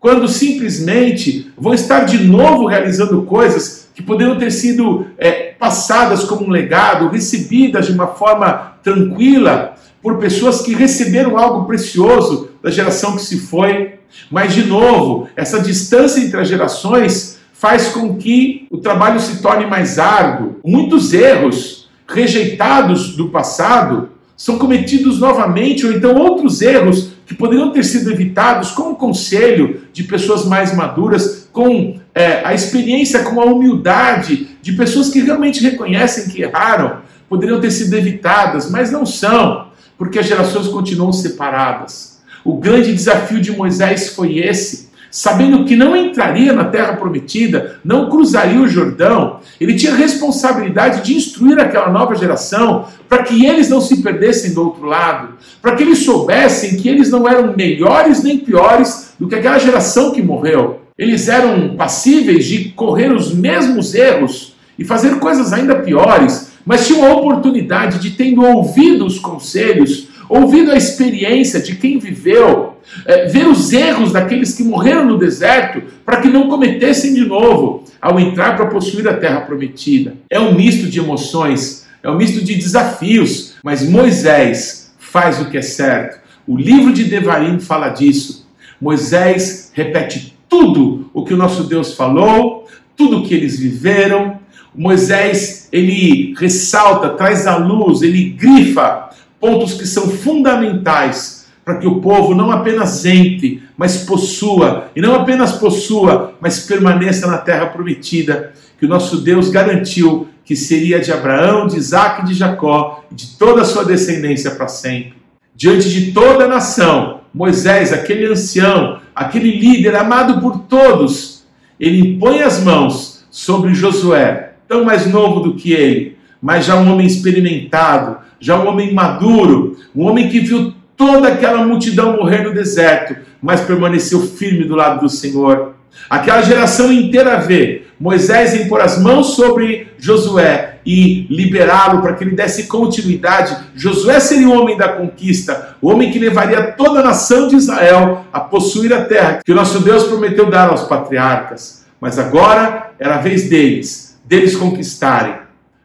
quando 0.00 0.26
simplesmente 0.26 1.52
vão 1.58 1.74
estar 1.74 2.04
de 2.04 2.24
novo 2.24 2.64
realizando 2.64 3.20
coisas 3.24 3.79
que 4.00 4.06
poderiam 4.06 4.38
ter 4.38 4.50
sido 4.50 5.06
é, 5.18 5.52
passadas 5.58 6.24
como 6.24 6.46
um 6.46 6.50
legado, 6.50 7.08
recebidas 7.08 7.86
de 7.86 7.92
uma 7.92 8.06
forma 8.06 8.76
tranquila 8.82 9.74
por 10.02 10.16
pessoas 10.16 10.62
que 10.62 10.74
receberam 10.74 11.38
algo 11.38 11.66
precioso 11.66 12.48
da 12.62 12.70
geração 12.70 13.14
que 13.16 13.22
se 13.22 13.38
foi. 13.38 13.96
Mas, 14.30 14.54
de 14.54 14.64
novo, 14.64 15.28
essa 15.36 15.60
distância 15.60 16.20
entre 16.20 16.40
as 16.40 16.48
gerações 16.48 17.38
faz 17.52 17.88
com 17.88 18.16
que 18.16 18.66
o 18.70 18.78
trabalho 18.78 19.20
se 19.20 19.42
torne 19.42 19.66
mais 19.66 19.98
árduo. 19.98 20.56
Muitos 20.64 21.12
erros 21.12 21.90
rejeitados 22.08 23.14
do 23.14 23.28
passado 23.28 24.08
são 24.34 24.56
cometidos 24.56 25.20
novamente, 25.20 25.84
ou 25.84 25.92
então 25.92 26.16
outros 26.16 26.62
erros 26.62 27.10
que 27.26 27.34
poderiam 27.34 27.70
ter 27.70 27.84
sido 27.84 28.10
evitados 28.10 28.70
com 28.70 28.92
o 28.92 28.96
conselho 28.96 29.82
de 29.92 30.04
pessoas 30.04 30.46
mais 30.46 30.74
maduras, 30.74 31.50
com 31.52 31.99
é, 32.14 32.42
a 32.44 32.54
experiência, 32.54 33.22
com 33.22 33.40
a 33.40 33.44
humildade 33.44 34.56
de 34.60 34.72
pessoas 34.72 35.08
que 35.08 35.20
realmente 35.20 35.62
reconhecem 35.62 36.28
que 36.28 36.42
erraram, 36.42 36.98
poderiam 37.28 37.60
ter 37.60 37.70
sido 37.70 37.94
evitadas, 37.96 38.70
mas 38.70 38.90
não 38.90 39.06
são, 39.06 39.68
porque 39.96 40.18
as 40.18 40.26
gerações 40.26 40.68
continuam 40.68 41.12
separadas. 41.12 42.20
O 42.44 42.56
grande 42.56 42.92
desafio 42.92 43.40
de 43.40 43.52
Moisés 43.52 44.08
foi 44.08 44.38
esse 44.38 44.90
sabendo 45.10 45.64
que 45.64 45.74
não 45.74 45.96
entraria 45.96 46.52
na 46.52 46.64
terra 46.64 46.94
prometida, 46.94 47.80
não 47.84 48.08
cruzaria 48.08 48.60
o 48.60 48.68
Jordão, 48.68 49.40
ele 49.60 49.74
tinha 49.74 49.94
responsabilidade 49.94 51.02
de 51.02 51.16
instruir 51.16 51.58
aquela 51.58 51.90
nova 51.90 52.14
geração 52.14 52.86
para 53.08 53.24
que 53.24 53.44
eles 53.44 53.68
não 53.68 53.80
se 53.80 54.02
perdessem 54.02 54.54
do 54.54 54.62
outro 54.62 54.84
lado, 54.84 55.34
para 55.60 55.74
que 55.74 55.82
eles 55.82 56.04
soubessem 56.04 56.76
que 56.76 56.88
eles 56.88 57.10
não 57.10 57.28
eram 57.28 57.54
melhores 57.56 58.22
nem 58.22 58.38
piores 58.38 59.14
do 59.18 59.26
que 59.26 59.34
aquela 59.34 59.58
geração 59.58 60.12
que 60.12 60.22
morreu. 60.22 60.79
Eles 61.00 61.30
eram 61.30 61.76
passíveis 61.76 62.44
de 62.44 62.66
correr 62.72 63.10
os 63.10 63.34
mesmos 63.34 63.94
erros 63.94 64.54
e 64.78 64.84
fazer 64.84 65.18
coisas 65.18 65.50
ainda 65.50 65.76
piores, 65.76 66.52
mas 66.62 66.86
tinham 66.86 67.06
a 67.06 67.14
oportunidade 67.14 67.98
de, 68.00 68.10
tendo 68.10 68.44
ouvido 68.44 69.06
os 69.06 69.18
conselhos, 69.18 70.08
ouvindo 70.28 70.70
a 70.70 70.76
experiência 70.76 71.58
de 71.58 71.74
quem 71.76 71.98
viveu, 71.98 72.76
é, 73.06 73.24
ver 73.24 73.46
os 73.48 73.72
erros 73.72 74.12
daqueles 74.12 74.54
que 74.54 74.62
morreram 74.62 75.06
no 75.06 75.16
deserto, 75.16 75.82
para 76.04 76.20
que 76.20 76.28
não 76.28 76.50
cometessem 76.50 77.14
de 77.14 77.24
novo 77.24 77.84
ao 77.98 78.20
entrar 78.20 78.54
para 78.54 78.66
possuir 78.66 79.08
a 79.08 79.16
terra 79.16 79.40
prometida. 79.40 80.16
É 80.28 80.38
um 80.38 80.54
misto 80.54 80.86
de 80.86 80.98
emoções, 80.98 81.86
é 82.02 82.10
um 82.10 82.16
misto 82.16 82.44
de 82.44 82.56
desafios, 82.56 83.54
mas 83.64 83.88
Moisés 83.88 84.92
faz 84.98 85.40
o 85.40 85.48
que 85.48 85.56
é 85.56 85.62
certo. 85.62 86.20
O 86.46 86.58
livro 86.58 86.92
de 86.92 87.04
Devarim 87.04 87.58
fala 87.58 87.88
disso. 87.88 88.46
Moisés 88.78 89.70
repete 89.72 90.29
tudo 90.50 91.08
o 91.14 91.24
que 91.24 91.32
o 91.32 91.36
nosso 91.36 91.64
Deus 91.64 91.94
falou, 91.94 92.66
tudo 92.96 93.20
o 93.20 93.22
que 93.22 93.32
eles 93.32 93.58
viveram. 93.58 94.38
Moisés, 94.74 95.68
ele 95.72 96.34
ressalta, 96.36 97.10
traz 97.10 97.46
à 97.46 97.56
luz, 97.56 98.02
ele 98.02 98.30
grifa 98.30 99.08
pontos 99.40 99.74
que 99.74 99.86
são 99.86 100.08
fundamentais 100.08 101.46
para 101.64 101.76
que 101.76 101.86
o 101.86 102.00
povo 102.00 102.34
não 102.34 102.50
apenas 102.50 103.04
entre, 103.06 103.62
mas 103.76 103.98
possua, 103.98 104.90
e 104.94 105.00
não 105.00 105.14
apenas 105.14 105.52
possua, 105.52 106.34
mas 106.40 106.60
permaneça 106.66 107.26
na 107.26 107.38
terra 107.38 107.66
prometida, 107.66 108.52
que 108.78 108.86
o 108.86 108.88
nosso 108.88 109.18
Deus 109.18 109.48
garantiu 109.50 110.28
que 110.44 110.56
seria 110.56 110.98
de 110.98 111.12
Abraão, 111.12 111.68
de 111.68 111.76
Isaac 111.76 112.22
e 112.22 112.24
de 112.26 112.34
Jacó, 112.34 113.04
de 113.12 113.36
toda 113.38 113.62
a 113.62 113.64
sua 113.64 113.84
descendência 113.84 114.50
para 114.50 114.66
sempre. 114.66 115.14
Diante 115.54 115.88
de 115.88 116.12
toda 116.12 116.44
a 116.44 116.48
nação, 116.48 117.20
Moisés, 117.32 117.92
aquele 117.92 118.26
ancião, 118.26 118.98
aquele 119.14 119.58
líder 119.58 119.96
amado 119.96 120.40
por 120.40 120.60
todos, 120.60 121.44
ele 121.78 122.00
impõe 122.00 122.42
as 122.42 122.62
mãos 122.62 123.24
sobre 123.30 123.74
Josué, 123.74 124.54
tão 124.68 124.84
mais 124.84 125.06
novo 125.06 125.40
do 125.40 125.54
que 125.54 125.72
ele, 125.72 126.16
mas 126.40 126.64
já 126.64 126.76
um 126.76 126.92
homem 126.92 127.06
experimentado, 127.06 128.18
já 128.38 128.58
um 128.58 128.68
homem 128.68 128.92
maduro, 128.92 129.76
um 129.94 130.04
homem 130.04 130.28
que 130.28 130.40
viu 130.40 130.74
toda 130.96 131.28
aquela 131.28 131.64
multidão 131.64 132.16
morrer 132.16 132.42
no 132.42 132.52
deserto, 132.52 133.16
mas 133.42 133.60
permaneceu 133.60 134.20
firme 134.20 134.64
do 134.64 134.74
lado 134.74 135.00
do 135.00 135.08
Senhor. 135.08 135.74
Aquela 136.08 136.42
geração 136.42 136.92
inteira 136.92 137.38
vê 137.38 137.79
Moisés 138.00 138.54
impor 138.54 138.80
as 138.80 138.98
mãos 138.98 139.34
sobre 139.36 139.92
Josué 139.98 140.78
e 140.86 141.26
liberá-lo 141.28 142.00
para 142.00 142.14
que 142.14 142.24
ele 142.24 142.34
desse 142.34 142.66
continuidade. 142.66 143.54
Josué 143.74 144.18
seria 144.18 144.48
o 144.48 144.58
homem 144.58 144.74
da 144.74 144.88
conquista, 144.88 145.76
o 145.82 145.90
homem 145.90 146.10
que 146.10 146.18
levaria 146.18 146.72
toda 146.72 147.00
a 147.00 147.04
nação 147.04 147.46
de 147.46 147.56
Israel 147.56 148.24
a 148.32 148.40
possuir 148.40 148.90
a 148.94 149.04
terra 149.04 149.40
que 149.44 149.52
o 149.52 149.54
nosso 149.54 149.80
Deus 149.80 150.04
prometeu 150.04 150.48
dar 150.48 150.70
aos 150.70 150.84
patriarcas. 150.84 151.84
Mas 152.00 152.18
agora 152.18 152.92
era 152.98 153.16
a 153.16 153.20
vez 153.20 153.50
deles, 153.50 154.18
deles 154.24 154.56
conquistarem. 154.56 155.34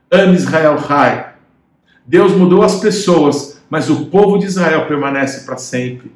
Ame 0.09 0.35
Israel 0.35 0.77
Rai. 0.77 1.33
Deus 2.07 2.31
mudou 2.31 2.63
as 2.63 2.79
pessoas, 2.79 3.59
mas 3.69 3.89
o 3.89 4.05
povo 4.05 4.37
de 4.37 4.45
Israel 4.45 4.85
permanece 4.85 5.45
para 5.45 5.57
sempre. 5.57 6.13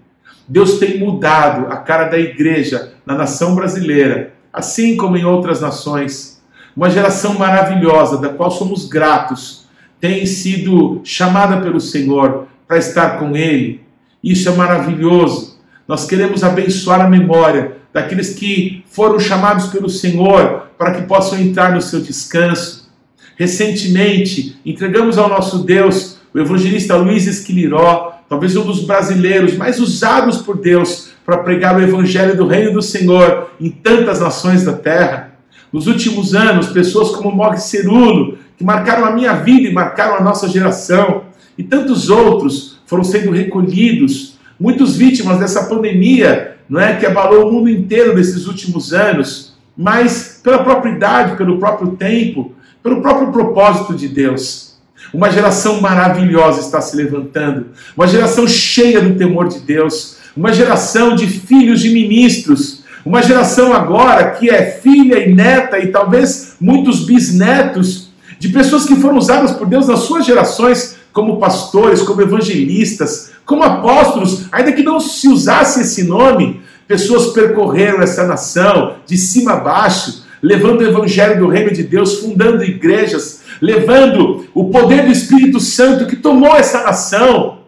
Deus 0.47 0.79
tem 0.79 0.97
mudado 0.97 1.67
a 1.67 1.77
cara 1.77 2.05
da 2.05 2.17
igreja 2.17 2.93
na 3.05 3.15
nação 3.15 3.53
brasileira, 3.53 4.33
assim 4.53 4.97
como 4.97 5.17
em 5.17 5.25
outras 5.25 5.61
nações. 5.61 6.41
Uma 6.75 6.89
geração 6.89 7.37
maravilhosa, 7.37 8.17
da 8.17 8.29
qual 8.29 8.51
somos 8.51 8.87
gratos, 8.87 9.67
tem 9.99 10.25
sido 10.25 11.01
chamada 11.03 11.61
pelo 11.61 11.79
Senhor 11.79 12.47
para 12.67 12.77
estar 12.77 13.19
com 13.19 13.35
Ele. 13.35 13.81
Isso 14.23 14.47
é 14.47 14.51
maravilhoso. 14.53 15.59
Nós 15.87 16.05
queremos 16.05 16.43
abençoar 16.43 17.01
a 17.01 17.09
memória 17.09 17.77
daqueles 17.91 18.33
que 18.33 18.83
foram 18.89 19.19
chamados 19.19 19.67
pelo 19.67 19.89
Senhor 19.89 20.67
para 20.77 20.93
que 20.93 21.07
possam 21.07 21.39
entrar 21.39 21.73
no 21.73 21.81
seu 21.81 21.99
descanso. 21.99 22.89
Recentemente, 23.35 24.59
entregamos 24.65 25.17
ao 25.17 25.29
nosso 25.29 25.59
Deus 25.59 26.17
o 26.33 26.39
evangelista 26.39 26.95
Luiz 26.95 27.25
Esquiliró, 27.25 28.19
talvez 28.29 28.55
um 28.55 28.63
dos 28.63 28.85
brasileiros 28.85 29.57
mais 29.57 29.79
usados 29.79 30.37
por 30.37 30.57
Deus 30.57 31.08
para 31.29 31.43
pregar 31.43 31.77
o 31.77 31.81
evangelho 31.81 32.35
do 32.35 32.47
reino 32.47 32.73
do 32.73 32.81
Senhor 32.81 33.51
em 33.61 33.69
tantas 33.69 34.19
nações 34.19 34.63
da 34.63 34.73
terra. 34.73 35.33
Nos 35.71 35.85
últimos 35.85 36.33
anos, 36.33 36.69
pessoas 36.69 37.11
como 37.11 37.31
Morris 37.31 37.63
Cerulo, 37.63 38.39
que 38.57 38.63
marcaram 38.63 39.05
a 39.05 39.11
minha 39.11 39.33
vida 39.33 39.69
e 39.69 39.73
marcaram 39.73 40.15
a 40.15 40.21
nossa 40.21 40.49
geração, 40.49 41.25
e 41.55 41.63
tantos 41.63 42.09
outros 42.09 42.79
foram 42.87 43.03
sendo 43.03 43.29
recolhidos, 43.29 44.39
muitos 44.59 44.97
vítimas 44.97 45.37
dessa 45.37 45.65
pandemia, 45.65 46.55
não 46.67 46.81
é, 46.81 46.95
que 46.95 47.05
abalou 47.05 47.47
o 47.47 47.53
mundo 47.53 47.69
inteiro 47.69 48.15
nesses 48.15 48.47
últimos 48.47 48.91
anos 48.91 49.49
mas 49.81 50.41
pela 50.43 50.61
própria 50.61 50.91
idade, 50.91 51.37
pelo 51.37 51.57
próprio 51.57 51.91
tempo, 51.91 52.51
pelo 52.83 53.01
próprio 53.01 53.31
propósito 53.31 53.93
de 53.93 54.09
Deus. 54.09 54.77
Uma 55.13 55.31
geração 55.31 55.79
maravilhosa 55.79 56.59
está 56.59 56.81
se 56.81 56.97
levantando, 56.97 57.67
uma 57.95 58.05
geração 58.05 58.45
cheia 58.45 58.99
do 58.99 59.15
temor 59.17 59.47
de 59.47 59.59
Deus, 59.59 60.17
uma 60.35 60.53
geração 60.53 61.15
de 61.15 61.27
filhos 61.27 61.79
de 61.79 61.89
ministros, 61.89 62.83
uma 63.05 63.21
geração 63.21 63.73
agora 63.73 64.31
que 64.31 64.49
é 64.49 64.63
filha 64.63 65.17
e 65.19 65.33
neta 65.33 65.79
e 65.79 65.87
talvez 65.87 66.55
muitos 66.59 67.05
bisnetos 67.05 68.09
de 68.39 68.49
pessoas 68.49 68.85
que 68.85 68.95
foram 68.95 69.17
usadas 69.17 69.51
por 69.51 69.67
Deus 69.67 69.87
nas 69.87 69.99
suas 69.99 70.25
gerações 70.25 70.97
como 71.11 71.37
pastores, 71.37 72.01
como 72.01 72.21
evangelistas, 72.21 73.31
como 73.45 73.63
apóstolos, 73.63 74.45
ainda 74.51 74.71
que 74.71 74.83
não 74.83 74.99
se 74.99 75.27
usasse 75.27 75.81
esse 75.81 76.03
nome, 76.03 76.61
pessoas 76.87 77.27
percorreram 77.33 78.01
essa 78.01 78.25
nação 78.25 78.95
de 79.05 79.17
cima 79.17 79.53
a 79.53 79.55
baixo, 79.57 80.23
levando 80.41 80.81
o 80.81 80.87
evangelho 80.87 81.39
do 81.39 81.47
reino 81.47 81.71
de 81.71 81.83
Deus, 81.83 82.19
fundando 82.19 82.63
igrejas, 82.63 83.41
levando 83.61 84.47
o 84.53 84.69
poder 84.69 85.05
do 85.05 85.11
Espírito 85.11 85.59
Santo 85.59 86.05
que 86.05 86.15
tomou 86.15 86.55
essa 86.55 86.83
nação. 86.83 87.58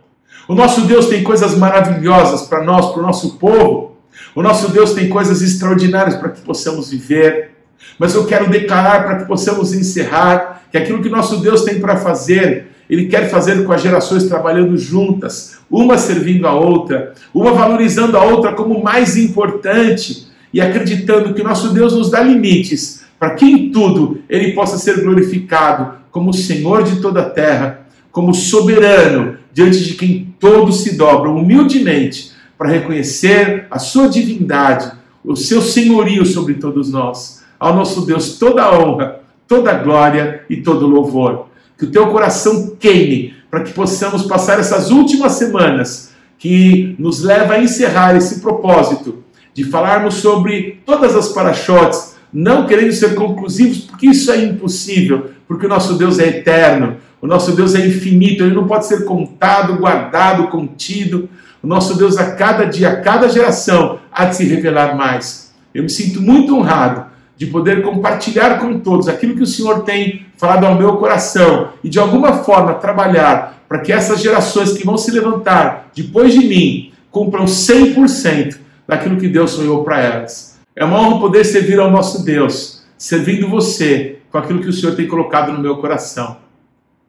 O 0.51 0.53
nosso 0.53 0.81
Deus 0.81 1.05
tem 1.05 1.24
coisas 1.24 1.58
maravilhosas 1.58 2.41
para 2.41 2.62
nós, 2.62 2.91
para 2.91 3.00
o 3.00 3.05
nosso 3.05 3.38
povo. 3.38 3.96
O 4.36 4.41
nosso 4.41 4.70
Deus 4.70 4.91
tem 4.91 5.08
coisas 5.08 5.41
extraordinárias 5.41 6.17
para 6.17 6.27
que 6.27 6.41
possamos 6.41 6.91
viver. 6.91 7.51
Mas 7.98 8.13
eu 8.13 8.25
quero 8.25 8.50
declarar 8.50 9.05
para 9.05 9.15
que 9.20 9.25
possamos 9.25 9.74
encerrar 9.74 10.63
que 10.70 10.77
aquilo 10.77 11.01
que 11.01 11.08
nosso 11.08 11.38
Deus 11.38 11.63
tem 11.63 11.79
para 11.79 11.96
fazer 11.96 12.67
ele 12.89 13.05
quer 13.05 13.29
fazer 13.29 13.63
com 13.63 13.72
as 13.72 13.81
gerações 13.81 14.25
trabalhando 14.25 14.77
juntas, 14.77 15.58
uma 15.70 15.98
servindo 15.98 16.46
a 16.46 16.53
outra, 16.53 17.13
uma 17.34 17.53
valorizando 17.53 18.17
a 18.17 18.24
outra 18.25 18.51
como 18.51 18.84
mais 18.84 19.15
importante 19.15 20.27
e 20.53 20.60
acreditando 20.60 21.34
que 21.34 21.41
nosso 21.41 21.74
Deus 21.74 21.93
nos 21.93 22.12
dá 22.12 22.22
limites 22.22 23.05
para 23.17 23.36
que 23.36 23.46
em 23.46 23.72
tudo 23.72 24.20
ele 24.27 24.51
possa 24.51 24.77
ser 24.77 25.01
glorificado 25.01 25.93
como 26.12 26.34
Senhor 26.34 26.84
de 26.84 27.00
toda 27.00 27.22
a 27.22 27.29
terra, 27.29 27.88
como 28.12 28.34
soberano 28.34 29.39
diante 29.53 29.84
de 29.84 29.93
quem 29.96 30.34
todos 30.39 30.81
se 30.81 30.96
dobram 30.96 31.38
humildemente 31.38 32.31
para 32.58 32.70
reconhecer 32.70 33.67
a 33.70 33.79
sua 33.79 34.08
divindade, 34.08 34.91
o 35.24 35.36
seu 35.36 35.62
senhorio 35.62 36.25
sobre 36.25 36.55
todos 36.55 36.91
nós. 36.91 37.43
Ao 37.60 37.75
nosso 37.75 38.05
Deus 38.05 38.38
toda 38.38 38.72
honra, 38.72 39.22
toda 39.48 39.74
glória 39.74 40.43
e 40.50 40.58
todo 40.58 40.88
louvor 40.88 41.51
que 41.81 41.86
o 41.86 41.91
teu 41.91 42.10
coração 42.10 42.75
queime, 42.79 43.34
para 43.50 43.63
que 43.63 43.74
possamos 43.74 44.22
passar 44.22 44.60
essas 44.60 44.91
últimas 44.91 45.31
semanas 45.31 46.12
que 46.38 46.96
nos 47.00 47.24
leva 47.24 47.55
a 47.55 47.60
encerrar 47.60 48.15
esse 48.15 48.39
propósito 48.39 49.24
de 49.51 49.63
falarmos 49.63 50.13
sobre 50.15 50.79
todas 50.86 51.15
as 51.15 51.29
parachotes, 51.29 52.15
não 52.31 52.67
querendo 52.67 52.91
ser 52.91 53.15
conclusivos, 53.15 53.79
porque 53.79 54.05
isso 54.05 54.31
é 54.31 54.43
impossível, 54.43 55.31
porque 55.48 55.65
o 55.65 55.70
nosso 55.70 55.96
Deus 55.96 56.20
é 56.20 56.27
eterno, 56.27 56.98
o 57.21 57.27
nosso 57.27 57.55
Deus 57.55 57.75
é 57.75 57.85
infinito, 57.85 58.43
ele 58.43 58.55
não 58.55 58.67
pode 58.67 58.87
ser 58.87 59.05
contado, 59.05 59.77
guardado, 59.77 60.47
contido. 60.47 61.29
O 61.61 61.67
nosso 61.67 61.95
Deus, 61.95 62.17
a 62.17 62.31
cada 62.31 62.65
dia, 62.65 62.89
a 62.89 63.01
cada 63.01 63.29
geração, 63.29 63.99
há 64.11 64.25
de 64.25 64.35
se 64.35 64.45
revelar 64.45 64.97
mais. 64.97 65.53
Eu 65.73 65.83
me 65.83 65.89
sinto 65.89 66.19
muito 66.19 66.57
honrado 66.57 67.05
de 67.37 67.45
poder 67.45 67.83
compartilhar 67.83 68.59
com 68.59 68.79
todos 68.79 69.07
aquilo 69.07 69.35
que 69.35 69.43
o 69.43 69.47
Senhor 69.47 69.83
tem 69.83 70.25
falado 70.35 70.65
ao 70.65 70.75
meu 70.75 70.97
coração 70.97 71.69
e 71.83 71.89
de 71.89 71.99
alguma 71.99 72.43
forma 72.43 72.73
trabalhar 72.73 73.61
para 73.69 73.79
que 73.79 73.93
essas 73.93 74.19
gerações 74.19 74.73
que 74.73 74.85
vão 74.85 74.97
se 74.97 75.11
levantar 75.11 75.89
depois 75.95 76.33
de 76.33 76.39
mim 76.39 76.91
cumpram 77.09 77.45
100% 77.45 78.57
daquilo 78.87 79.17
que 79.17 79.27
Deus 79.27 79.51
sonhou 79.51 79.83
para 79.83 79.99
elas. 79.99 80.59
É 80.75 80.83
uma 80.83 80.99
honra 80.99 81.19
poder 81.19 81.45
servir 81.45 81.79
ao 81.79 81.91
nosso 81.91 82.25
Deus, 82.25 82.83
servindo 82.97 83.47
você 83.47 84.19
com 84.31 84.37
aquilo 84.37 84.61
que 84.61 84.69
o 84.69 84.73
Senhor 84.73 84.95
tem 84.95 85.07
colocado 85.07 85.51
no 85.51 85.59
meu 85.59 85.77
coração. 85.77 86.37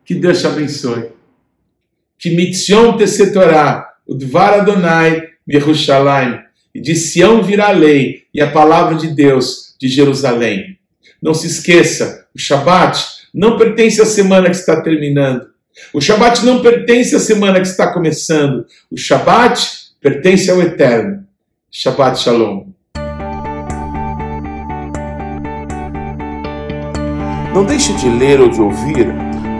Que 0.04 0.14
Deus 0.14 0.40
te 0.40 0.46
abençoe. 0.46 1.10
Que 2.18 2.30
mitzion 2.30 2.96
te 2.96 3.06
setorá, 3.06 3.94
o 4.06 4.14
dvar 4.14 4.60
Adonai, 4.60 5.22
Yerushalayim. 5.48 6.40
E 6.74 6.80
de 6.80 6.94
Sião 6.94 7.42
virá 7.42 7.68
a 7.68 7.72
lei 7.72 8.24
e 8.32 8.40
a 8.40 8.50
palavra 8.50 8.96
de 8.96 9.08
Deus 9.08 9.74
de 9.78 9.88
Jerusalém. 9.88 10.78
Não 11.20 11.34
se 11.34 11.46
esqueça, 11.46 12.26
o 12.34 12.38
Shabat 12.38 12.98
não 13.34 13.56
pertence 13.56 14.00
à 14.00 14.06
semana 14.06 14.50
que 14.50 14.56
está 14.56 14.80
terminando. 14.80 15.46
O 15.92 16.00
Shabat 16.00 16.44
não 16.44 16.62
pertence 16.62 17.14
à 17.14 17.18
semana 17.18 17.60
que 17.60 17.66
está 17.66 17.92
começando. 17.92 18.66
O 18.90 18.96
Shabat 18.96 19.66
pertence 20.00 20.50
ao 20.50 20.60
Eterno. 20.60 21.24
Shabbat 21.70 22.18
Shalom. 22.20 22.66
Não 27.54 27.64
deixe 27.64 27.92
de 27.94 28.08
ler 28.08 28.40
ou 28.40 28.48
de 28.48 28.60
ouvir 28.60 29.31